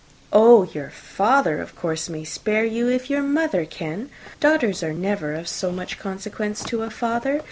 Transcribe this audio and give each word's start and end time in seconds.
_]]"Oh, 0.33 0.63
your 0.73 0.89
father, 0.89 1.61
of 1.61 1.75
course, 1.75 2.09
may 2.09 2.23
spare 2.23 2.65
you, 2.65 2.87
if 2.89 3.07
your 3.07 3.21
mother 3.21 3.65
can. 3.65 4.09
Daughters 4.39 4.81
are 4.81 4.93
never 4.93 5.35
of 5.35 5.47
so 5.47 5.71
much 5.71 5.99
consequence 5.99 6.63
to 6.63 6.81
a 6.81 6.89
father. 6.89 7.39